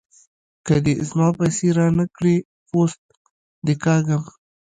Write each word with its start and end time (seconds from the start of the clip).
که 0.65 0.75
دې 0.85 0.93
زما 1.09 1.27
پيسې 1.39 1.67
را 1.77 1.87
نه 1.97 2.05
کړې؛ 2.15 2.35
پوست 2.67 3.01
دې 3.65 3.75
کاږم. 3.83 4.23